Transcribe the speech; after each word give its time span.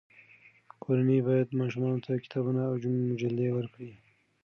کورنۍ 0.83 1.19
باید 1.27 1.57
ماشومانو 1.59 2.03
ته 2.05 2.11
کتابونه 2.23 2.61
او 2.69 2.75
مجلې 3.09 3.47
ورکړي. 3.53 3.91